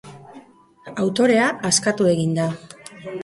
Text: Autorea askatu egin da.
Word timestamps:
Autorea 1.03 1.51
askatu 1.71 2.09
egin 2.15 2.33
da. 2.41 2.49